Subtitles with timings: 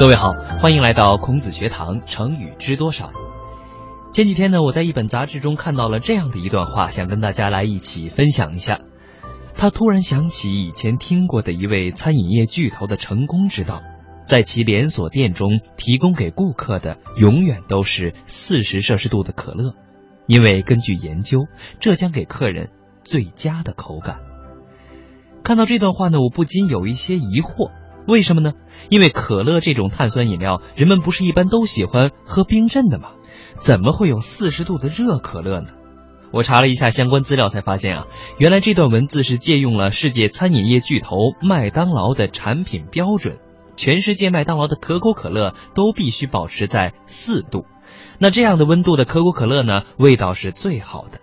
[0.00, 0.32] 各位好，
[0.62, 2.06] 欢迎来到孔子学堂。
[2.06, 3.12] 成语知多少？
[4.14, 8.78] 前几天呢，我在一本杂志中看到了这样的一段话，想跟大家来一起分享一下。
[9.54, 13.82] 他突然想起以前听过的一位餐饮业巨头的成功之道，
[14.24, 19.74] 在其连锁店中提供给顾客的永远都是四十摄氏度的可乐，
[20.26, 21.40] 因为根据研究，
[21.78, 22.70] 这将给客人
[23.04, 24.20] 最佳的口感。
[25.42, 27.70] 看到这段话呢，我不禁有一些疑惑。
[28.06, 28.52] 为什么呢？
[28.88, 33.10] 因为可乐这种碳酸饮料，人们不是一般都喜欢喝冰镇的吗？
[33.58, 35.68] 怎么会有四十度的热可乐呢？
[36.32, 38.06] 我查了一下相关资料，才发现啊，
[38.38, 43.38] 原来这段文字是借用了世界餐饮业巨头麦当劳的产品标准，
[43.76, 47.64] 全世界麦当劳的可口可乐都必须保持在四度，
[48.18, 51.18] 那这样的温度的可口可乐呢，味道是最好的。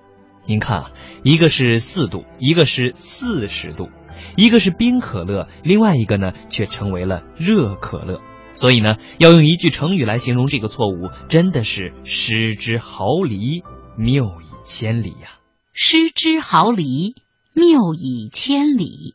[0.45, 0.91] 您看啊，
[1.23, 3.89] 一个是四度，一个是四十度。
[4.35, 8.21] 一个是冰可乐，另外一个呢却成为了热可乐。
[8.53, 13.63] 所以呢，要用一句成语来形容这个错误，真的是失之毫厘，
[13.97, 15.37] 谬以千里呀！
[15.73, 17.13] 失之毫厘，
[17.53, 19.13] 谬以千里。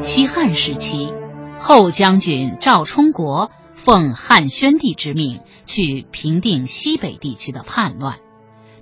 [0.00, 1.12] 西汉时期，
[1.60, 8.18] 后将军赵充国奉汉宣帝之命去平定西北地区的叛乱。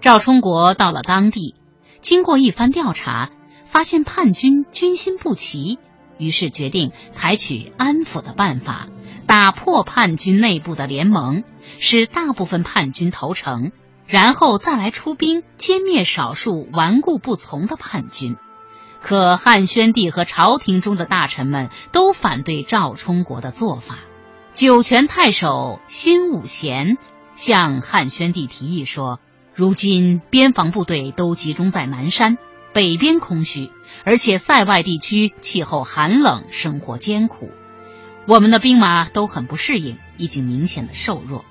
[0.01, 1.55] 赵充国到了当地，
[2.01, 3.31] 经过一番调查。
[3.69, 5.79] 发现叛军军心不齐，
[6.19, 8.89] 于是决定采取安抚的办法，
[9.27, 11.45] 打破叛军内部的联盟，
[11.79, 13.71] 使大部分叛军投诚，
[14.07, 18.37] 然后再来出兵歼灭少数顽固不从的叛军。
[19.01, 23.99] 可汉宣帝和朝廷中的大臣们都反对赵充国的做法。
[24.55, 26.99] 酒泉太守辛武贤
[27.35, 29.21] 向汉宣帝提议说
[29.55, 32.39] ：“如今边防部队都集中在南山。”
[32.73, 33.71] 北边空虚，
[34.05, 37.51] 而且塞外地区气候寒冷，生活艰苦，
[38.27, 41.45] 我们的兵马都很不适应，已经明显的瘦弱。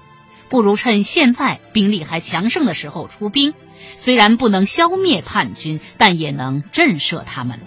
[0.50, 3.54] 不如趁现在兵力还强盛的时候出兵，
[3.98, 7.60] 虽然不能消灭叛军，但也能震慑他们。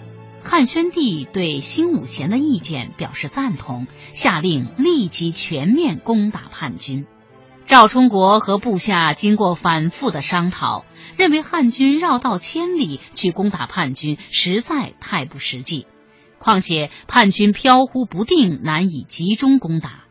[0.43, 7.05] 汉宣帝对辛武贤的意见表示赞同，下令立即全面攻打叛军。
[7.67, 10.85] 赵充国和部下经过反复的商讨。
[11.17, 15.85] 认为汉军绕道千里去攻打叛军实在太不实际，
[16.39, 20.05] 况且叛军飘忽不定，难以集中攻打。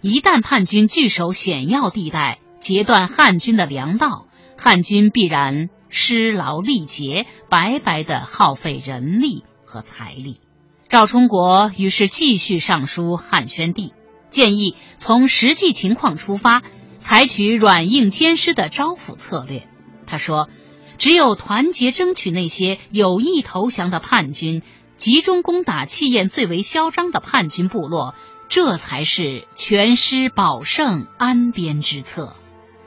[0.00, 10.40] 一旦叛军据守险要地带，截断汉军的粮道，汉军必然失劳力竭，白白的耗费人力和财力。
[10.88, 13.92] 赵充国于是继续上书汉宣帝，
[14.30, 16.62] 建议从实际情况出发，
[17.08, 19.62] 采取软硬兼施的招抚策略。
[20.08, 20.50] 他说
[20.98, 24.60] ：“只有团结争取那些有意投降的叛军，
[24.96, 28.16] 集中攻打气焰最为嚣张的叛军部落，
[28.48, 32.34] 这才是全师保胜安边之策。”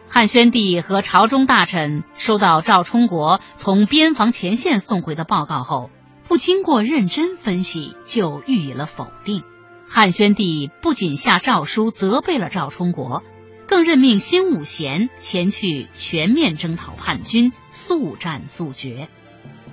[0.09, 5.91] 汉宣帝和朝中大臣收到赵充国从边防前线送回的报告后，
[6.27, 9.43] 不经过认真分析就予以了否定。
[9.87, 13.23] 汉宣帝不仅下诏书责备了赵充国。
[13.69, 19.09] 更任命辛武贤前去全面征讨叛军，速战速决。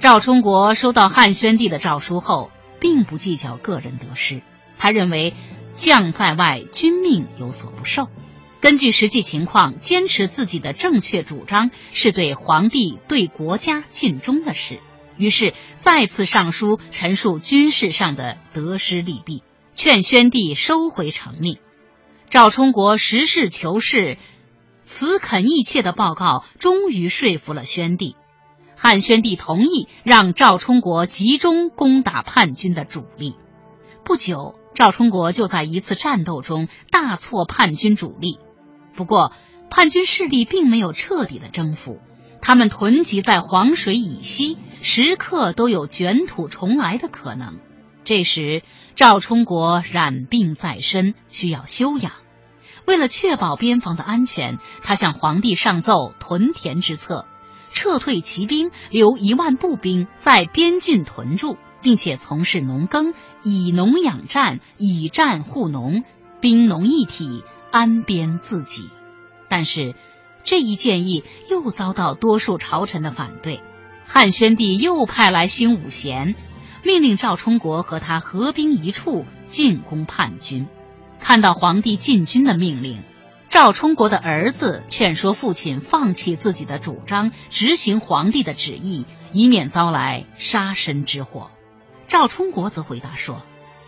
[0.01, 4.43] 赵充国收到汉宣帝的诏书后，并不计较个人得失，
[4.77, 5.33] 他认为
[5.73, 8.11] 将在外，军命有所不受。
[8.61, 14.79] 根据实际情况，坚持自己的正确主张，是对皇帝、对国家尽忠的事。
[15.17, 19.43] 于是再次上书陈述军事上的得失利弊，
[19.75, 21.57] 劝宣帝收回成命。
[22.29, 24.19] 赵充国实事求是、
[24.85, 28.17] 辞恳意切的报告，终于说服了宣帝。
[28.77, 33.37] 汉宣帝同意让赵充国集中攻打叛军的主力。
[34.05, 38.39] 不久，赵充国就在一次战斗中大挫叛军主力。
[38.95, 39.33] 不过，
[39.71, 42.01] 叛军势力并没有彻底的征服，
[42.43, 47.59] 他们囤积在黄水以西，时刻都有卷土重来的可能。
[48.07, 48.63] 这时，
[48.95, 52.13] 赵充国染病在身，需要休养。
[52.87, 57.27] 为了确保边防的安全，他向皇帝上奏屯田之策，
[57.73, 66.05] 撤退骑兵，留一万步兵在边郡屯驻，并且从事农耕，以农养战，以战护农，
[66.41, 67.43] 兵农一体，
[67.73, 68.89] 安边自己。
[69.49, 69.97] 但是，
[70.45, 73.65] 这一建议又遭到多数朝臣的反对。
[74.05, 76.37] 汉宣帝又派来辛武贤。
[76.87, 80.69] 命令赵充国和他合兵一处进攻叛军。
[81.19, 83.03] 看到皇帝进军的命令，
[83.51, 91.51] 赵充国的儿子劝说父亲放弃自己的主张，执行皇帝的旨意，以免遭来杀身之祸。
[92.07, 93.43] 赵充国则回答说：“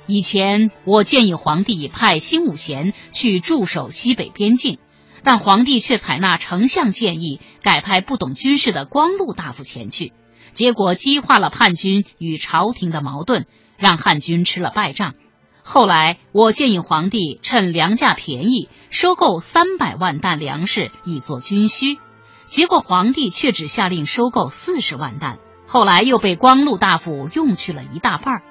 [0.08, 4.80] 以前我建议皇帝派辛武贤去驻守西北边境，
[5.22, 10.12] 但皇帝却采纳丞相建议，改派不懂军事的光禄大夫前去，
[10.58, 13.46] 结果激化了叛军与朝廷的矛盾，
[13.76, 15.14] 让汉军吃了败仗。
[15.62, 21.98] 后来我建议皇帝趁粮价便宜，收购三百万担粮食以作军需，
[22.46, 25.38] 结果皇帝却只下令收购四十万担。
[25.68, 28.42] 后来又被光禄大夫用去了一大半，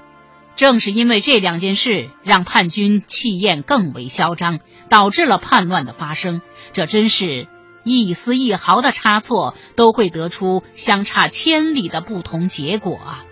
[0.56, 6.40] 正是因为这两件事，让叛军气焰更为嚣张，导致了叛乱的发生。
[6.72, 7.50] 这真是
[7.84, 13.26] 一丝一毫的差错，都会得出相差千里的不同结果啊！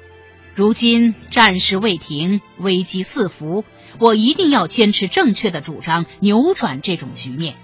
[0.56, 3.66] 如今战事未停，危机四伏，
[4.00, 7.56] 我一定要坚持正确的主张，扭转这种局面。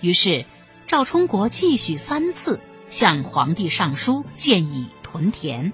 [0.00, 0.46] 于是，
[0.86, 4.86] 赵充国继续三次向皇帝上书，建议。
[5.12, 5.72] 屯田，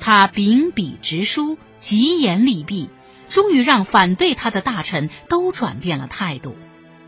[0.00, 2.90] 他秉笔直书，疾言厉弊，
[3.30, 6.54] 终于让反对他的大臣都转变了态度。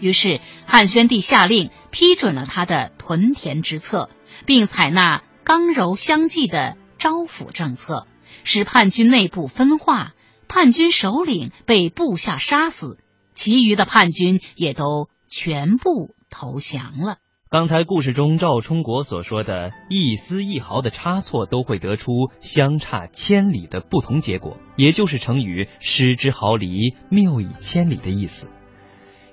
[0.01, 4.09] 于是汉宣帝下令批准了他的屯田之策，
[4.47, 8.07] 并采纳刚柔相济的招抚政策，
[8.45, 10.13] 使叛军内部分化，
[10.49, 12.99] 叛军首领被部下杀死，
[13.35, 17.17] 其余的叛军也都全部投降了。
[17.51, 28.51] 刚才故事中赵充国所说的一丝一毫的差错都会得出相差千里的不同结果，也就是成语“失之毫厘，谬以千里”的意思。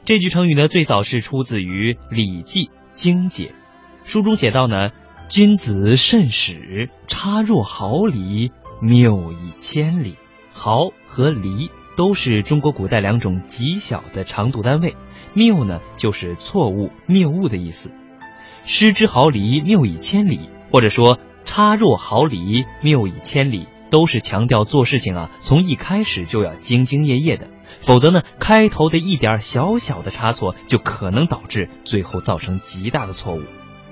[0.06, 3.56] 这句成语呢，最早是出自于《礼记·经解》，
[4.08, 4.92] 书中写道呢
[5.30, 8.52] ：“君子慎始，差若毫厘，
[8.84, 10.16] 谬以千里。”
[10.54, 14.96] 毫和厘都是中国古代两种极小的长度单位，
[15.34, 17.90] 谬呢就是错误、谬误的意思。
[18.64, 27.50] 失之毫厘，谬以千里，或者说差若毫厘，谬以千里，都是强调做事情啊，从一开始就要兢兢业业的，
[27.80, 33.42] 否则呢，开头的一点小小的差错就可能导致最后造成极大的错误。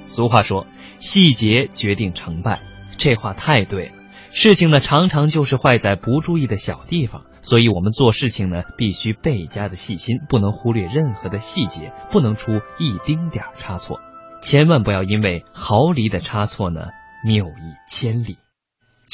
[0.06, 0.68] 俗话说，
[1.00, 2.62] 细节决定成败，
[2.98, 3.94] 这话太对了。
[4.31, 14.00] 事情呢，常常就是坏在不注意的小地方，所以我们做事情呢，必须倍加的细心，不能忽略任何的细节，不能出一丁点差错。
[14.42, 16.88] 千万不要因为毫厘的差错呢，
[17.25, 18.38] 谬以千里。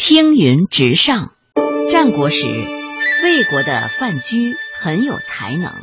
[0.01, 1.33] 青云直上。
[1.91, 5.73] 战国时，魏国的范雎很有才能。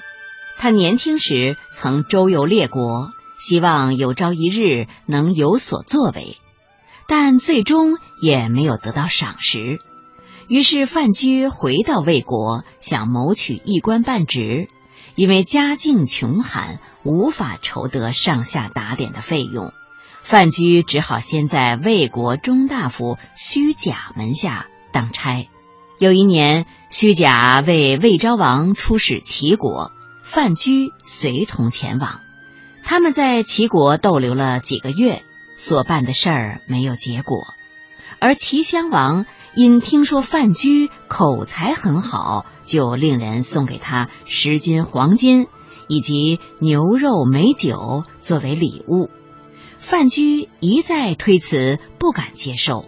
[0.56, 6.38] 他年轻时曾周游列国，希望有朝一日能有所作为，
[7.06, 9.80] 但最终也没有得到赏识。
[10.48, 14.66] 于是范雎回到魏国，想谋取一官半职。
[15.14, 19.74] 因为家境穷寒，无法筹得上下打点的费用，
[20.28, 25.48] 范雎只好先在魏国中大夫虚假门下当差。
[26.00, 29.92] 有一年，虚假为魏昭王出使齐国，
[30.24, 32.22] 范雎随同前往。
[32.82, 35.22] 他们在齐国逗留了几个月，
[35.56, 37.44] 所办的事儿没有结果，
[38.18, 39.26] 而齐襄王。
[39.54, 45.46] 因听说范雎口才很好，就令人送给他十斤黄金
[45.86, 49.08] 以及牛肉美酒作为礼物。
[49.88, 52.86] 范雎一再推辞，不敢接受。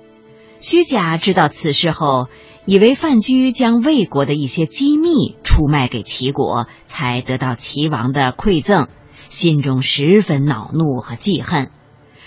[0.58, 2.26] 虚假知道此事后，
[2.64, 8.88] 以为范雎将魏国的一些机密出卖给齐国，才得到齐王的馈赠，
[9.28, 11.70] 心中十分恼怒和记恨。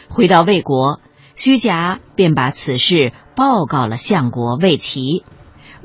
[0.08, 1.02] 回到魏国。
[1.36, 5.26] 虚假便把此事报告了相国魏齐，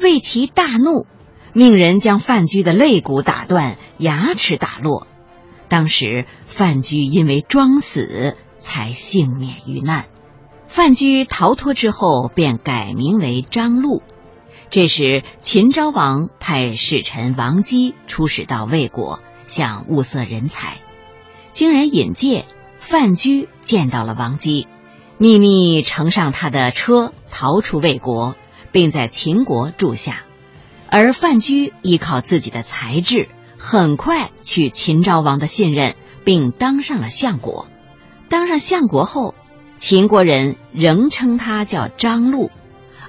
[0.00, 1.07] 魏齐大怒，
[1.52, 5.09] 命人将范雎的肋骨打断，牙齿打落。
[5.69, 8.37] 当时范雎因为装死，
[8.67, 10.07] 才幸免于难。
[10.67, 14.03] 范雎逃脱之后，便改名为张禄。
[14.71, 20.79] 这时，秦昭王派使臣王姬出使到魏国，想物色人才。
[21.53, 22.47] 经人引荐，
[22.81, 24.67] 范雎见到了王姬。
[25.17, 28.35] 秘密乘上他的车逃出魏国，
[28.73, 30.25] 并在秦国住下。
[30.91, 35.95] 而范雎依靠自己的才智，很快取秦昭王的信任，
[36.25, 37.69] 并当上了相国。
[38.28, 39.35] 当上相国后，
[39.78, 42.50] 秦国人仍称他叫张禄，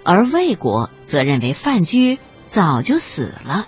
[0.03, 3.67] 而魏国则认为范雎早就死了。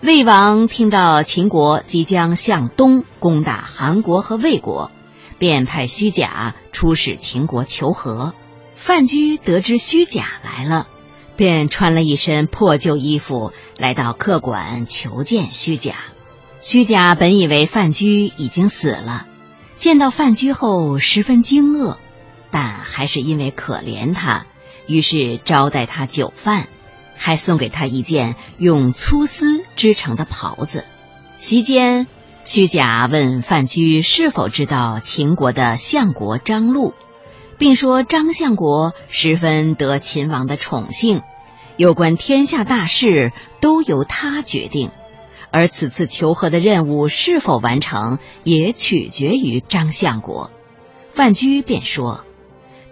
[0.00, 4.90] 魏王听到秦国即将向东攻打韩国和魏国。
[5.38, 8.32] 便派虚假出使秦国求和。
[8.76, 10.86] 范雎得知虚假来了，
[11.34, 15.96] 便穿了一身破旧衣服来到客馆求见虚假。
[16.60, 19.26] 虚假本以为范雎已经死了，
[19.82, 21.96] 见到范雎后十分惊愕，
[22.52, 24.46] 但还是因为可怜他，
[24.86, 26.68] 于是招待他酒饭。
[27.16, 30.84] 还送给他一件用粗丝织成的袍子。
[31.34, 32.06] 席间，
[32.44, 36.94] 屈贾问范雎是否知道秦国的相国张禄，
[37.58, 41.22] 并说张相国十分得秦王的宠幸，
[41.76, 44.92] 有关天下大事都由他决定，
[45.52, 50.50] 而此次求和的任务是否完成，也取决于张相国。
[51.12, 52.24] 范雎便说，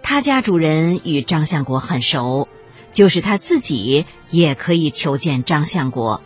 [0.01, 2.47] 他家主人与张相国很熟。
[2.93, 6.21] 就是他自己也可以求见张相国，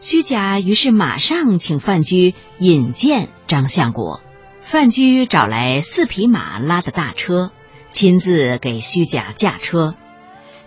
[0.00, 4.20] 虚假于是马上请范雎引荐张相国。
[4.60, 7.52] 范雎找来四匹马拉的大车，
[7.92, 9.94] 亲自给虚假驾车，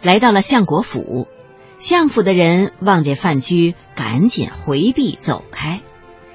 [0.01, 1.27] 来到了相国府。
[1.81, 5.81] 相府的人望见范雎，赶紧回避走开。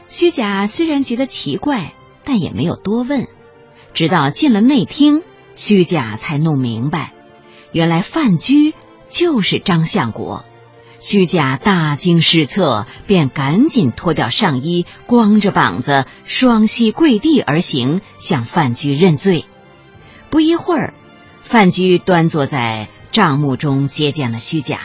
[0.08, 1.92] 虚假虽然觉得奇怪，
[2.24, 3.28] 但也没有多问。
[3.94, 5.22] 直到进了内厅，
[5.54, 7.12] 虚假才弄明白，
[7.70, 8.74] 原来范雎。
[9.06, 10.44] 就是张相国，
[10.98, 19.44] 虚假大惊失色，便赶紧脱掉上衣，光着膀子，双膝跪地而行，向范雎认罪。
[20.28, 20.94] 不一会儿，
[21.44, 24.80] 范雎端坐在帐幕中接见了虚假，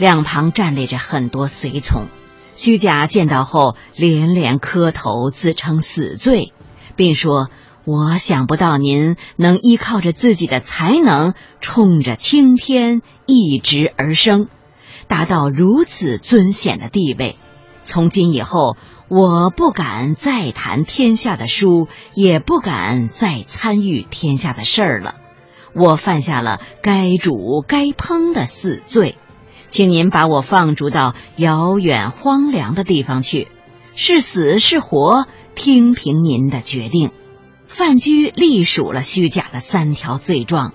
[0.00, 2.08] 两旁站立着很多随从。
[2.54, 6.54] 虚假见到后，连连磕头，自称死罪，
[6.96, 7.50] 并说。
[7.86, 14.48] 我想不到您能依靠着自己的才能，冲着青天一直而生，
[15.08, 17.36] 达到如此尊显的地位。
[17.82, 18.76] 从今以后，
[19.08, 25.14] 我不敢再谈天下的书，也不敢再参与天下的事儿了。
[25.74, 29.16] 我犯下了该煮该烹的死罪，
[29.70, 33.46] 请您把我放逐到遥远荒凉的地方去，
[33.94, 37.12] 是死是活，听凭您的决定。
[37.68, 40.74] 范雎隶数了虚假的三条罪状，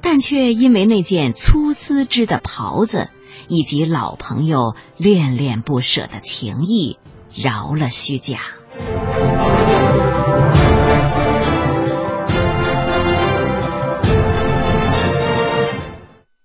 [0.00, 3.08] 但却因为那件粗丝织的袍子
[3.46, 6.98] 以及老朋友恋恋不舍的情谊，
[7.32, 8.40] 饶了虚假。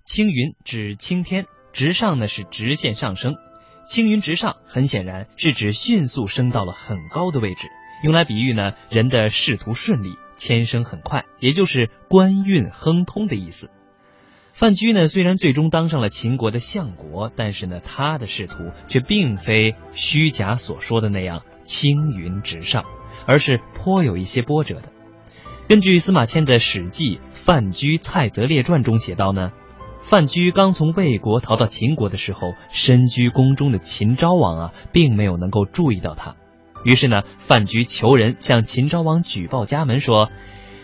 [0.05, 3.35] 青云指青天，直上呢是直线上升，
[3.83, 7.67] 青云直上很显然是指迅速升到了很高的位置。
[8.03, 13.69] 用来比喻呢，人的仕途顺利，迁升很快，也就是官运亨通的意思。
[14.53, 22.83] 范雎呢，虽然最终当上了秦国的相国，但是呢，他的仕途却并非虚假所说的那样青云直上，
[23.25, 24.91] 而是颇有一些波折的。
[25.67, 29.51] 根据司马迁的《史记·范雎蔡泽列传》中写道呢，
[30.11, 36.35] 范雎刚从魏国逃到秦国的时候，身居宫中的秦昭王啊，并没有能够注意到他。
[36.83, 40.29] 于是呢，范雎求人向秦昭王举报家门，说：“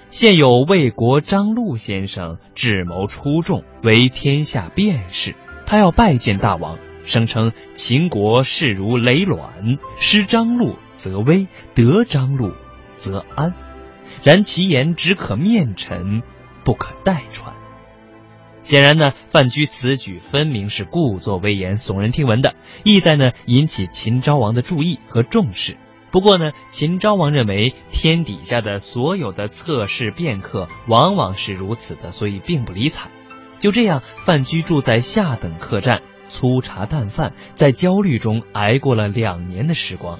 [0.09, 12.53] 现有魏国张禄先生智谋出众，为天下辩士，他要拜见大王，声称秦国势如累卵，失张禄则危，得张禄
[12.95, 13.53] 则安。
[14.23, 16.21] 然其言只可面陈，
[16.63, 17.53] 不可代传。”
[18.67, 25.77] 显然呢，范雎此举分明是故作威严、耸人听闻的，意在呢引起秦昭王的注意和重视。
[26.11, 33.09] 不过呢，秦昭王认为天底下的所有的测试便客往往是如此的，所以并不理睬。
[33.57, 40.19] 就这样，范雎住在下等客栈，粗茶淡饭，在焦虑中挨过了两年的时光。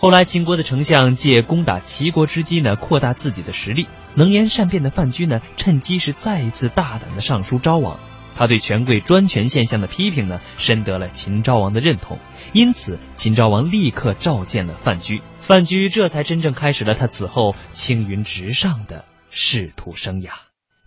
[0.00, 3.88] 后来，秦国的丞相借攻打齐国之机呢，扩大自己的实力。
[4.14, 7.98] 能言善辩的范雎呢，趁机是再一次大胆的上书昭王。
[8.36, 12.20] 他对权贵专权现象的批评呢，深得了秦昭王的认同，
[12.52, 20.30] 因此秦昭王立刻召见了范雎，范雎这才真正开始了他此后青云直上的仕途生涯。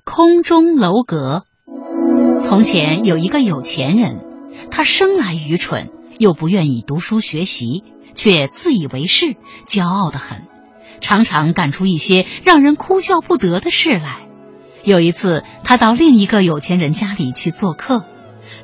[0.06, 1.44] 空中楼阁。
[2.39, 4.24] 从前有一个有钱人，
[4.72, 5.91] 他生来愚蠢，
[6.22, 9.36] 又不愿意读书学习，却自以为是，
[9.66, 10.46] 骄傲的很，
[11.00, 14.28] 常常干出一些让人哭笑不得的事来。
[14.84, 18.06] 有一次，他到另一个有钱人家里去做客，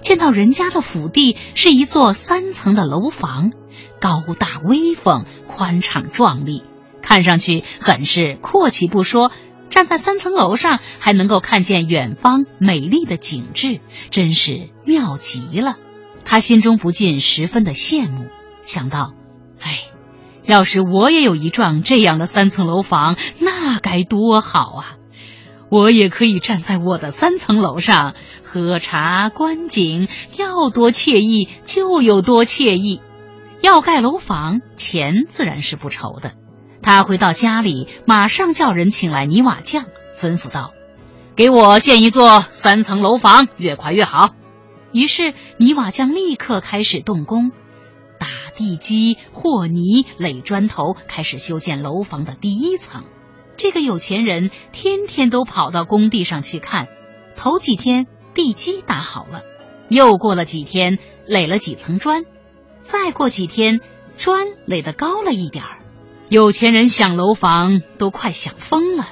[0.02, 3.50] 见到人家的府邸是一座三层的楼房，
[4.00, 6.62] 高大威风，宽敞壮丽，
[7.02, 9.32] 看上去很是阔气不说，
[9.72, 15.78] 站在三层楼上还能够看见远方美丽的景致，真是妙极了。
[16.30, 18.28] 他心中不禁十分的羡慕，
[18.62, 19.14] 想到：
[19.62, 19.80] 哎，
[20.46, 24.98] 要是我也有一幢这样的三层楼房，那该多好啊！
[25.70, 33.00] 我也可以站在我的三层楼上喝茶观景，要多惬意就有多惬意。
[33.62, 36.34] 要盖楼房，钱自然是不愁的。
[36.82, 39.86] 他回到家里，马上叫人请来泥瓦匠，
[40.22, 40.74] 吩咐道
[41.38, 44.32] ：“给我建一座三层楼房，越快越好。”
[44.92, 47.52] 于是泥瓦匠立刻开始动工，
[48.20, 53.04] 打地基、和泥、垒砖头，开始修建楼房的第一层。
[53.58, 56.88] 这个有钱人天天都跑到工地上去看。
[57.36, 59.44] 头几天地基打好了，
[59.90, 62.24] 又过了几天垒了几层砖，
[62.82, 63.80] 再过几天
[64.16, 65.78] 砖垒得高了一点儿。
[66.30, 69.10] 有钱人想楼房都快想疯了。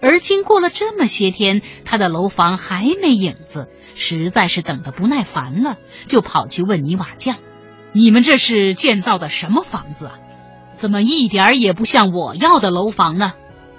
[0.00, 3.68] 而经过了这么些天，他的楼房还没影子，
[4.00, 5.76] 实在是等得不耐烦了，
[6.06, 7.36] 就跑去问泥瓦匠
[7.92, 10.18] ：“你们这是建造的什么房子啊？
[10.76, 13.32] 怎么一点也不像我要的楼房呢？”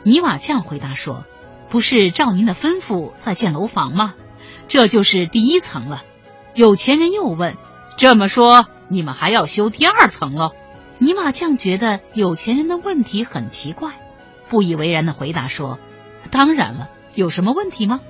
[0.04, 1.24] 泥瓦匠回答说
[1.72, 4.14] ：“不是照您的吩咐在建楼房吗？
[4.68, 6.04] 这就是第一层了。”
[6.54, 7.56] 有钱人又问
[7.96, 10.52] ：“这么说，你们还要修第二层喽？”
[11.00, 13.94] 泥瓦匠觉得有钱人的问题很奇怪，
[14.50, 15.80] 不以为然的回答说。
[16.30, 18.02] 当然了，有什么问题吗？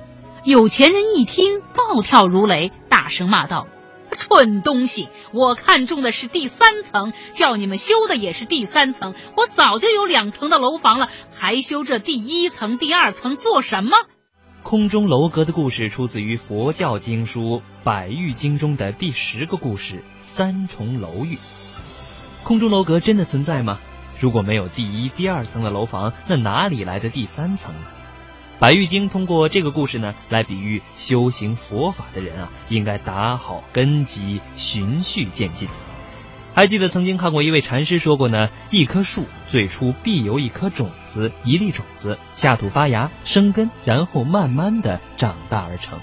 [0.46, 3.68] 有钱人一听，暴跳如雷，大声骂道
[4.16, 5.10] ：“蠢东西！
[5.34, 9.14] 我看中的是第三层，叫你们修的也是第三层。
[9.36, 13.92] 我早就有两层的楼房了，还修这第一层、第二层做什么？”
[14.64, 21.38] 空中楼阁的故事出自于佛教经书《百喻经》中的第十个故事——三重楼宇。
[22.44, 23.78] 空中楼阁真的存在吗？
[24.22, 27.82] 如果没有第一、第二层的楼房，那哪里来的第三层呢？
[28.60, 35.70] 白玉经通过这个故事呢，来比喻修行佛法的人啊，应该打好根基，循序渐进。
[36.54, 46.00] 还记得曾经看过一位禅师说过呢，一棵树最初必由一颗种子、一粒种子下土发芽、生根，然后慢慢的长大而成。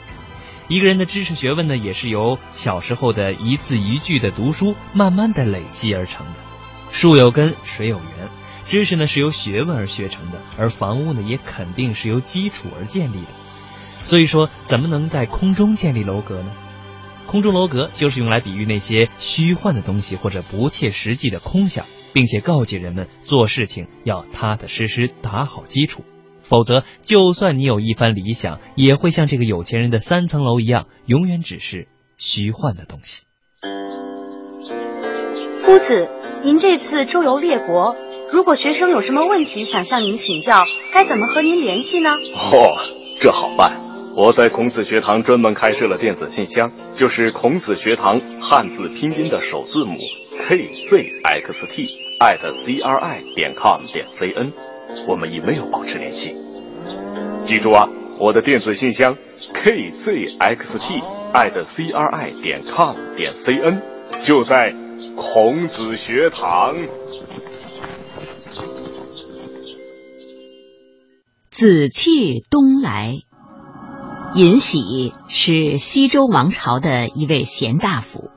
[0.68, 6.32] 一个人的知识学问呢，也是由小时候的一字一句的读书，慢慢的累积而成的。
[6.90, 8.30] 树有根，水有源。
[8.66, 13.28] 知识呢是由学问而学成的，而房屋呢也肯定是由基础而建立的。
[14.02, 16.52] 所以说，怎么能在空中建立楼阁呢？
[17.26, 26.04] 空中楼阁就是用来比喻那些虚幻的东西或者不切实际的空想，并且告诫人们做事情要踏踏实实打好基础，
[26.42, 33.24] 否则就算你有一番理想，也会像这个有钱人的三层楼一样，永远只是虚幻的东西。
[35.64, 36.08] 夫子，
[36.44, 37.96] 您这次周游列国。
[38.32, 42.16] 如果学生有什么问题想向您请教，该怎么和您联系呢？
[42.34, 42.76] 哦，
[43.20, 43.80] 这好办，
[44.16, 49.96] 我在孔子学堂专门开设了电子信箱，就是孔子学堂汉字拼音的首字母
[50.40, 54.52] kzxt at cri 点 com 点 cn，
[55.06, 56.34] 我们已没有保持联系。
[57.44, 59.16] 记住啊，我的电子信箱
[59.54, 61.00] kzxt
[61.32, 63.80] at cri 点 com 点 cn
[64.20, 64.74] 就在
[65.14, 66.74] 孔子学堂。
[71.58, 73.16] 紫气东来，
[74.34, 78.30] 尹喜是西周王朝的一位贤大夫。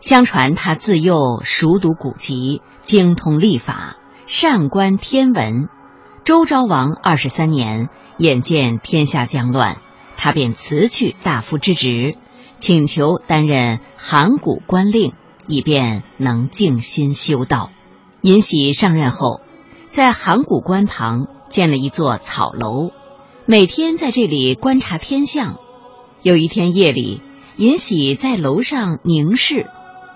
[0.00, 5.68] 相传他自幼熟读古籍，精通历法，善观天文。
[6.24, 9.76] 周昭王二十三年，眼见天下将乱，
[10.16, 12.16] 他便辞去大夫之职，
[12.58, 15.12] 请求担任函谷关令，
[15.46, 17.70] 以便能静心修道。
[18.20, 19.42] 尹喜上任后，
[19.86, 21.28] 在函谷关旁。
[21.52, 22.90] 建了一座草楼，
[23.44, 25.58] 每天在这里观察天象。
[26.22, 27.20] 有一天夜里，
[27.56, 29.68] 尹喜在楼上凝视，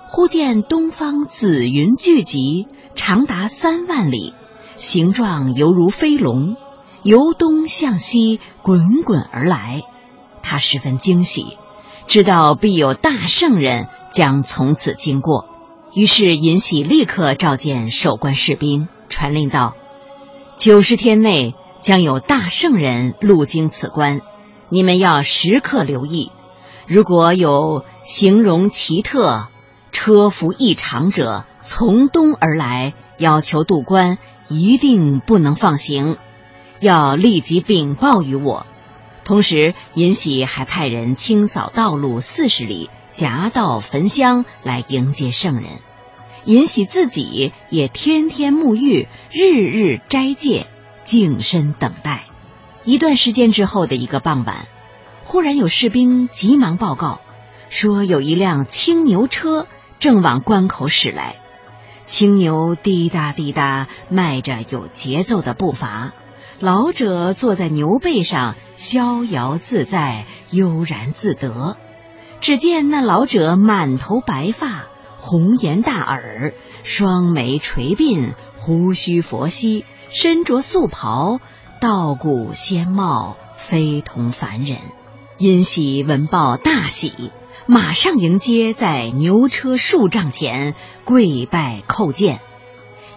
[0.09, 4.33] 忽见东方紫云聚集，长达三万里，
[4.77, 6.57] 形状犹如飞龙，
[7.03, 9.83] 由东向西滚滚而来。
[10.43, 11.59] 他十分惊喜，
[12.09, 15.47] 知道必有大圣人将从此经过。
[15.93, 19.75] 于是尹喜立刻召见守关士兵，传令道。
[20.59, 24.23] 九十天内将有大圣人路经此关，
[24.71, 26.33] 你们要时刻留意。
[26.87, 29.49] 如果有形容奇特、
[29.93, 34.17] 车服异常者从东而来，要求渡关，
[34.49, 36.17] 一定不能放行，
[36.81, 38.67] 要立即禀报于我。
[39.25, 45.65] 同时，尹喜还派人清扫道路四十里，夹道焚香来迎接圣人。
[46.47, 50.69] 尹喜自己也天天沐浴，日日斋戒，
[51.05, 52.27] 静身等待。
[52.85, 54.69] 一段时间之后的一个傍晚，
[55.25, 57.21] 忽然有士兵急忙报告，
[57.69, 59.67] 说有一辆青牛车
[59.99, 61.35] 正往关口驶来。
[62.05, 66.13] 青牛滴答滴答迈着有节奏的步伐，
[66.61, 71.77] 老者坐在牛背上，逍遥自在，悠然自得。
[72.41, 74.87] 只见那老者满头白发。
[75.19, 81.41] 红颜大耳，双眉垂鬓，胡须佛膝，身着素袍，
[81.81, 84.79] 道骨仙貌，非同凡人。
[85.39, 87.31] 殷喜闻报大喜，
[87.67, 90.75] 马上迎接，在牛车数丈前
[91.05, 92.41] 跪拜叩见。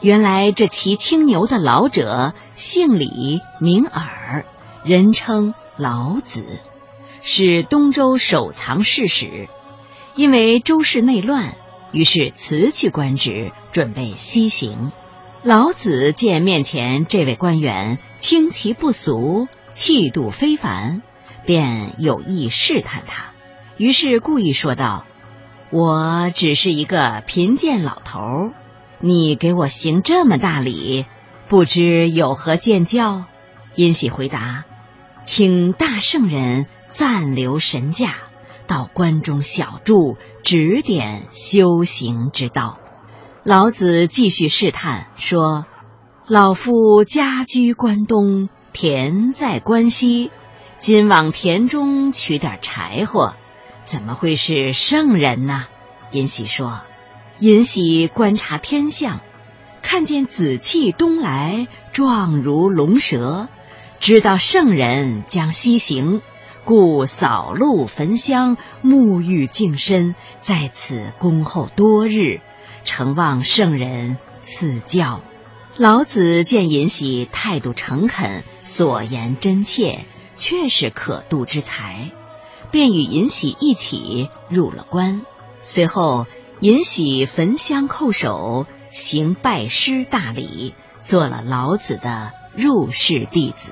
[0.01, 4.45] 原来这骑青牛的老者姓李，名耳，
[4.83, 6.59] 人称老子，
[7.21, 9.47] 是东周守藏侍史。
[10.15, 11.55] 因为周室内乱，
[11.91, 14.91] 于是辞去官职，准备西行。
[15.41, 21.01] 老子见面前这位官员清奇不俗，气度非凡，
[21.45, 23.31] 便有意试探他。
[23.77, 25.05] 于是故意说道
[25.71, 28.51] ：“我只是一个贫贱老头，
[28.99, 31.05] 你给我行这么大礼，
[31.47, 33.23] 不知有何见教？”
[33.75, 34.65] 殷喜回答
[35.23, 38.15] ：“请大圣人暂留神驾，
[38.69, 42.79] 到关中小住，指点修行之道。”
[43.43, 45.65] 老子继续试探说
[46.27, 50.29] ：“老夫家居关东，田在关西，
[50.77, 53.33] 今往田中取点柴火。”
[53.85, 55.65] 怎么会是圣人呢？
[56.11, 56.81] 尹喜说
[57.39, 59.21] ：“尹喜观察天象，
[59.81, 63.47] 看见紫气东来，状如龙蛇，
[63.99, 66.21] 知道圣人将西行，
[66.65, 72.41] 故扫路焚香，沐浴净身，在此恭候多日，
[72.83, 75.21] 诚望圣人赐教。”
[75.77, 82.11] 老子见尹喜态度诚恳，所言真切，确是可度之才。
[82.69, 85.21] 便与尹喜一起入了关，
[85.61, 86.27] 随后
[86.59, 93.71] 尹喜焚香叩首，行拜师大礼，做了老子的入室弟子。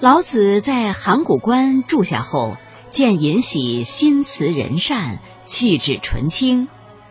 [0.00, 2.56] 老子在函谷关住下后，
[2.88, 6.68] 见尹喜心慈仁善，气质纯清，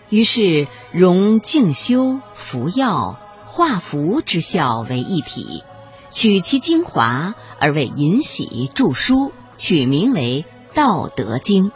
[0.09, 5.63] 于是融静修、服药、化符之效为一体，
[6.09, 10.45] 取其精华而为尹喜著书，取名为。
[10.79, 11.69] 《道德经》，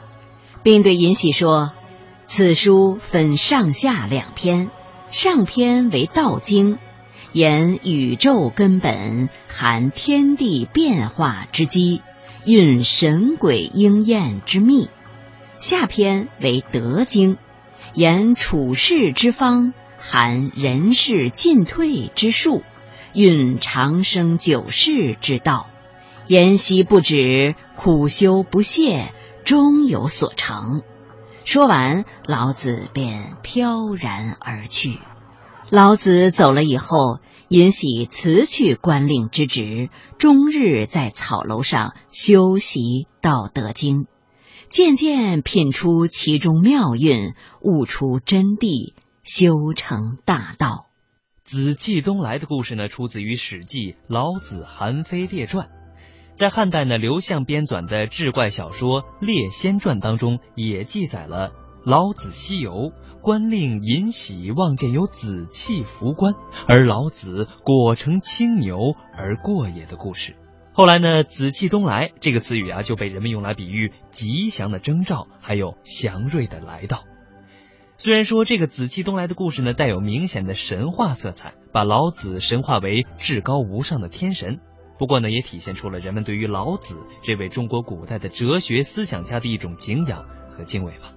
[0.62, 1.72] 并对尹喜说
[2.24, 4.70] ：“此书分上下两篇，
[5.10, 6.76] 上篇为《道经》，
[7.34, 12.02] 言宇宙根本，含天地变化之机，
[12.46, 14.90] 蕴神鬼应验之秘；
[15.58, 17.36] 下篇为《德经》，
[17.94, 22.64] 言处世之方，含人世进退之术，
[23.14, 25.68] 蕴长生久世之道。”
[26.28, 29.12] 言习不止，苦修不懈，
[29.44, 30.82] 终有所成。
[31.44, 35.00] 说完，老子便飘然而去。
[35.72, 42.80] 老子走了以后，尹喜辞去官令之职，终日在草楼上修习
[43.22, 44.02] 《道德经》，
[44.70, 48.92] 渐渐品出其中妙韵，悟出真谛，
[49.24, 50.90] 修成大道。
[51.46, 55.68] 紫气东来的故事呢，出自于《史记·老子韩非列传》。
[56.36, 61.54] 在汉代呢，刘向编纂的志怪小说《列仙传》当中，也记载了
[61.84, 62.92] 老子西游，
[63.22, 66.36] 官令尹喜望见有紫气拂关，
[66.68, 70.36] 而老子果成青牛而过也的故事。
[70.74, 77.04] 后来呢，“紫气东来”这个词语啊，就被人们用来比喻吉祥的征兆，还有祥瑞的来到。
[77.98, 84.60] 虽然说这个“紫气东来”的故事呢，带有明显的神话色彩，把老子神化为至高无上的天神。
[84.98, 91.12] 不过呢，也体现出了人们对于老子这位中国古代的哲学思想家的一种敬仰和敬畏吧。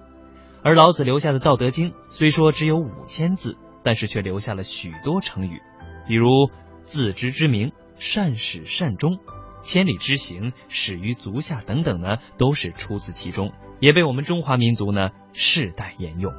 [0.65, 5.61] 而老子留下的《道德经》虽说只有五千字，但是却留下了许多成语，
[6.07, 6.49] 比如
[6.81, 9.19] “自知之明”“善始善终
[9.61, 16.33] ”“千里之行”“始于足下”等等呢，都是出自其中，也被我们中华民族呢世代沿用。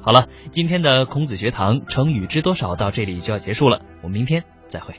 [0.00, 4.94] 好了，今天的孔子学堂成语知多少到这里就要结束了，我们明天再会。